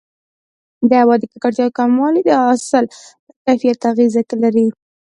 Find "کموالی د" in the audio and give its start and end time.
1.77-2.29